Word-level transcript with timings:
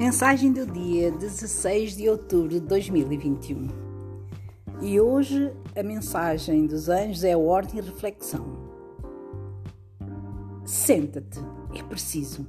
Mensagem 0.00 0.50
do 0.50 0.64
dia 0.64 1.10
16 1.10 1.94
de 1.94 2.08
outubro 2.08 2.48
de 2.48 2.60
2021. 2.60 3.68
E 4.80 4.98
hoje 4.98 5.52
a 5.76 5.82
mensagem 5.82 6.66
dos 6.66 6.88
anjos 6.88 7.22
é 7.22 7.36
ordem 7.36 7.80
e 7.80 7.82
reflexão. 7.82 8.46
Senta-te, 10.64 11.38
é 11.78 11.82
preciso. 11.82 12.46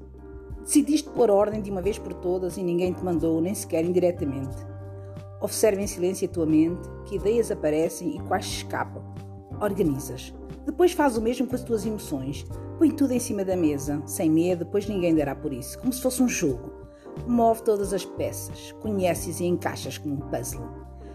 Decidiste 0.61 1.09
pôr 1.09 1.29
ordem 1.29 1.61
de 1.61 1.69
uma 1.69 1.81
vez 1.81 1.99
por 1.99 2.13
todas 2.13 2.55
e 2.55 2.63
ninguém 2.63 2.93
te 2.93 3.03
mandou, 3.03 3.41
nem 3.41 3.53
sequer 3.53 3.83
indiretamente. 3.83 4.55
Observa 5.41 5.81
em 5.81 5.87
silêncio 5.87 6.29
a 6.29 6.31
tua 6.31 6.45
mente, 6.45 6.87
que 7.03 7.17
ideias 7.17 7.51
aparecem 7.51 8.15
e 8.15 8.19
quais 8.29 8.45
escapam. 8.45 9.03
Organizas. 9.59 10.33
Depois 10.65 10.93
faz 10.93 11.17
o 11.17 11.21
mesmo 11.21 11.45
com 11.47 11.55
as 11.55 11.63
tuas 11.65 11.85
emoções. 11.85 12.45
Põe 12.77 12.91
tudo 12.91 13.11
em 13.11 13.19
cima 13.19 13.43
da 13.43 13.57
mesa, 13.57 14.01
sem 14.05 14.31
medo, 14.31 14.63
depois 14.63 14.87
ninguém 14.87 15.13
dará 15.13 15.35
por 15.35 15.51
isso, 15.51 15.77
como 15.79 15.91
se 15.91 16.01
fosse 16.01 16.23
um 16.23 16.29
jogo. 16.29 16.80
Move 17.27 17.63
todas 17.63 17.93
as 17.93 18.05
peças, 18.05 18.71
conheces 18.81 19.39
e 19.39 19.45
encaixas 19.45 19.97
como 19.97 20.15
um 20.15 20.29
puzzle. 20.29 20.67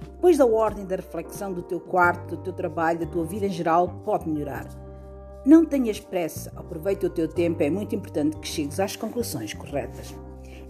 Depois 0.02 0.38
da 0.38 0.46
ordem 0.46 0.84
da 0.84 0.96
reflexão 0.96 1.52
do 1.52 1.62
teu 1.62 1.78
quarto, 1.78 2.37
do 2.37 2.42
teu 2.42 2.52
trabalho, 2.52 3.00
da 3.00 3.06
tua 3.06 3.24
vida 3.24 3.46
em 3.46 3.50
geral, 3.50 3.88
pode 4.04 4.28
melhorar. 4.28 4.66
Não 5.45 5.64
tenhas 5.64 6.01
pressa, 6.01 6.52
aproveita 6.56 7.06
o 7.06 7.10
teu 7.10 7.28
tempo, 7.28 7.62
é 7.62 7.70
muito 7.70 7.95
importante 7.95 8.37
que 8.38 8.48
chegues 8.48 8.80
às 8.80 8.96
conclusões 8.96 9.54
corretas. 9.54 10.14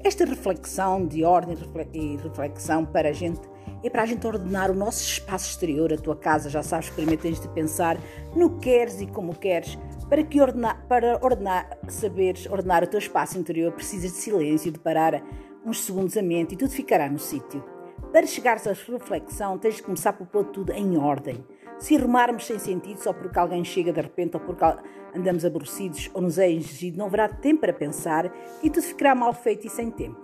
Esta 0.04 0.24
reflexão 0.24 1.06
de 1.06 1.24
ordem 1.24 1.56
e 1.94 2.16
reflexão 2.16 2.84
para 2.84 3.08
a 3.08 3.12
gente 3.12 3.40
é 3.82 3.90
para 3.90 4.02
a 4.02 4.06
gente 4.06 4.26
ordenar 4.26 4.70
o 4.70 4.74
nosso 4.74 5.02
espaço 5.02 5.50
exterior, 5.50 5.92
a 5.92 5.96
tua 5.96 6.16
casa, 6.16 6.50
já 6.50 6.62
sabes, 6.62 6.90
primeiro 6.90 7.22
tens 7.22 7.40
de 7.40 7.48
pensar 7.48 7.98
no 8.34 8.50
que 8.50 8.70
queres 8.70 9.00
e 9.00 9.06
como 9.06 9.34
queres, 9.34 9.78
para 10.08 10.22
que 10.22 10.40
ordenar, 10.40 10.86
para 10.88 11.18
ordenar, 11.22 11.78
saberes 11.88 12.46
ordenar 12.46 12.84
o 12.84 12.86
teu 12.86 12.98
espaço 12.98 13.38
interior, 13.38 13.72
precisas 13.72 14.12
de 14.12 14.18
silêncio, 14.18 14.70
de 14.70 14.78
parar 14.78 15.22
uns 15.64 15.84
segundos 15.84 16.16
a 16.16 16.22
mente 16.22 16.54
e 16.54 16.56
tudo 16.56 16.70
ficará 16.70 17.08
no 17.08 17.18
sítio. 17.18 17.64
Para 18.12 18.26
chegares 18.26 18.66
à 18.66 18.72
reflexão, 18.72 19.58
tens 19.58 19.76
de 19.76 19.82
começar 19.82 20.12
por 20.12 20.26
pôr 20.26 20.44
tudo 20.46 20.72
em 20.72 20.96
ordem. 20.96 21.44
Se 21.78 21.96
arrumarmos 21.96 22.46
sem 22.46 22.58
sentido 22.58 22.98
só 22.98 23.12
porque 23.12 23.38
alguém 23.38 23.64
chega 23.64 23.92
de 23.92 24.00
repente 24.00 24.36
ou 24.36 24.40
porque 24.40 24.64
andamos 25.14 25.44
aborrecidos 25.44 26.10
ou 26.14 26.22
nos 26.22 26.38
é 26.38 26.50
exigido, 26.50 26.98
não 26.98 27.06
haverá 27.06 27.28
tempo 27.28 27.62
para 27.62 27.72
pensar 27.72 28.32
e 28.62 28.70
tudo 28.70 28.84
ficará 28.84 29.14
mal 29.14 29.32
feito 29.34 29.66
e 29.66 29.70
sem 29.70 29.90
tempo. 29.90 30.18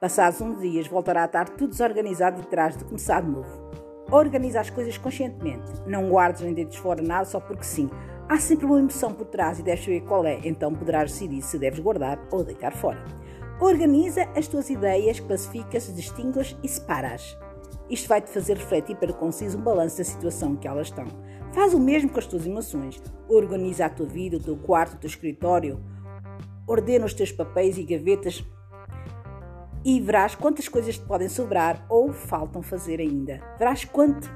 Passados 0.00 0.40
uns 0.40 0.60
dias, 0.60 0.86
voltará 0.86 1.22
a 1.22 1.26
estar 1.26 1.48
tudo 1.50 1.70
desorganizado 1.70 2.42
e 2.42 2.44
terás 2.44 2.76
de 2.76 2.84
começar 2.84 3.22
de 3.22 3.30
novo. 3.30 3.70
Organiza 4.10 4.60
as 4.60 4.68
coisas 4.68 4.98
conscientemente. 4.98 5.72
Não 5.86 6.10
guardes 6.10 6.42
nem 6.42 6.52
deites 6.52 6.76
fora 6.76 7.00
nada 7.00 7.24
só 7.24 7.40
porque 7.40 7.64
sim. 7.64 7.88
Há 8.28 8.38
sempre 8.38 8.64
uma 8.64 8.78
emoção 8.78 9.12
por 9.12 9.26
trás 9.26 9.58
e 9.58 9.62
deves 9.62 9.84
saber 9.84 10.00
qual 10.02 10.24
é, 10.24 10.40
então 10.44 10.74
poderás 10.74 11.12
decidir 11.12 11.42
se 11.42 11.58
deves 11.58 11.78
guardar 11.78 12.18
ou 12.32 12.42
deitar 12.42 12.72
fora. 12.72 13.04
Organiza 13.60 14.22
as 14.34 14.48
tuas 14.48 14.70
ideias, 14.70 15.20
classificas, 15.20 15.94
distingues 15.94 16.56
e 16.62 16.68
separas. 16.68 17.36
Isto 17.88 18.08
vai-te 18.08 18.30
fazer 18.30 18.56
refletir 18.56 18.96
para 18.96 19.12
conciso 19.12 19.58
um 19.58 19.60
balanço 19.60 19.98
da 19.98 20.04
situação 20.04 20.52
em 20.52 20.56
que 20.56 20.66
elas 20.66 20.88
estão. 20.88 21.06
Faz 21.52 21.74
o 21.74 21.78
mesmo 21.78 22.10
com 22.10 22.18
as 22.18 22.26
tuas 22.26 22.46
emoções. 22.46 23.00
Organiza 23.28 23.86
a 23.86 23.90
tua 23.90 24.06
vida, 24.06 24.38
o 24.38 24.40
teu 24.40 24.56
quarto, 24.56 24.94
o 24.94 24.98
teu 24.98 25.08
escritório. 25.08 25.80
Ordena 26.66 27.04
os 27.04 27.12
teus 27.12 27.30
papéis 27.30 27.76
e 27.76 27.84
gavetas 27.84 28.42
e 29.84 30.00
verás 30.00 30.34
quantas 30.34 30.66
coisas 30.66 30.96
te 30.96 31.04
podem 31.04 31.28
sobrar 31.28 31.84
ou 31.90 32.10
faltam 32.10 32.62
fazer 32.62 33.00
ainda. 33.00 33.40
Verás 33.58 33.84
quanto 33.84 34.30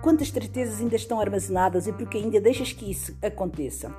Quantas 0.00 0.30
tristezas 0.30 0.80
ainda 0.80 0.94
estão 0.94 1.20
armazenadas 1.20 1.86
e 1.88 1.92
porque 1.92 2.18
ainda 2.18 2.40
deixas 2.40 2.72
que 2.72 2.88
isso 2.90 3.16
aconteça? 3.20 3.92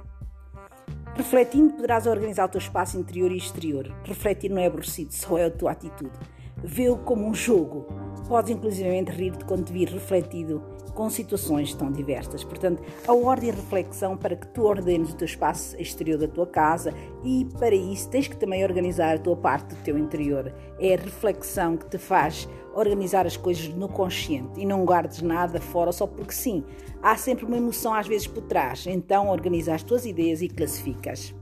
Refletindo, 1.14 1.74
poderás 1.74 2.08
organizar 2.08 2.46
o 2.46 2.50
teu 2.50 2.60
espaço 2.60 2.98
interior 2.98 3.32
e 3.32 3.38
exterior. 3.38 3.94
Refletir 4.06 4.50
não 4.50 4.62
é 4.62 4.68
aborrecido, 4.68 5.14
só 5.14 5.38
é 5.38 5.46
a 5.46 5.52
tua 5.52 5.72
atitude. 5.72 6.18
Vê-o 6.64 6.98
como 6.98 7.28
um 7.28 7.34
jogo. 7.34 7.86
Podes, 8.30 8.52
inclusivamente, 8.52 9.10
rir-te 9.10 9.44
quando 9.44 9.66
te 9.66 9.74
vir 9.74 9.90
refletido 9.90 10.62
com 10.94 11.10
situações 11.10 11.74
tão 11.74 11.92
diversas. 11.92 12.44
Portanto, 12.44 12.84
a 13.08 13.12
ordem 13.12 13.50
e 13.50 13.52
reflexão 13.52 14.16
para 14.16 14.36
que 14.36 14.46
tu 14.50 14.66
ordenes 14.66 15.12
o 15.12 15.16
teu 15.16 15.26
espaço 15.26 15.76
exterior 15.82 16.20
da 16.20 16.28
tua 16.28 16.46
casa 16.46 16.94
e, 17.24 17.48
para 17.58 17.74
isso, 17.74 18.08
tens 18.08 18.28
que 18.28 18.38
também 18.38 18.64
organizar 18.64 19.16
a 19.16 19.20
tua 19.20 19.36
parte 19.36 19.74
do 19.74 19.82
teu 19.82 19.98
interior. 19.98 20.54
É 20.80 20.94
a 20.94 20.98
reflexão 20.98 21.76
que 21.76 21.88
te 21.88 21.98
faz 21.98 22.48
organizar 22.76 23.26
as 23.26 23.36
coisas 23.36 23.68
no 23.70 23.90
consciente 23.90 24.62
e 24.62 24.66
não 24.66 24.86
guardes 24.86 25.24
nada 25.24 25.60
fora 25.60 25.92
só 25.92 26.06
porque 26.06 26.34
sim. 26.34 26.64
Há 27.02 27.18
sempre 27.18 27.46
uma 27.46 27.58
emoção 27.58 27.96
às 27.96 28.08
vezes 28.08 28.28
por 28.28 28.44
trás, 28.44 28.86
então 28.86 29.30
organiza 29.30 29.74
as 29.74 29.82
tuas 29.82 30.06
ideias 30.06 30.44
e 30.44 30.50
classificas. 30.50 31.34